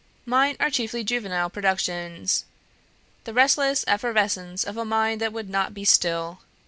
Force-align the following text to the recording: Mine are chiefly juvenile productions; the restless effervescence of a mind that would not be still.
Mine 0.25 0.57
are 0.59 0.71
chiefly 0.71 1.03
juvenile 1.03 1.51
productions; 1.51 2.45
the 3.25 3.35
restless 3.35 3.85
effervescence 3.87 4.63
of 4.63 4.75
a 4.75 4.83
mind 4.83 5.21
that 5.21 5.31
would 5.31 5.47
not 5.47 5.75
be 5.75 5.85
still. 5.85 6.39